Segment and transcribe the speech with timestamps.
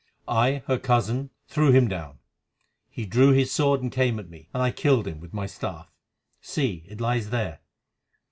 [0.27, 2.17] I, her cousin, threw him down.
[2.89, 5.91] He drew his sword and came at me, and I killed him with my staff.
[6.41, 7.59] See, it lies there.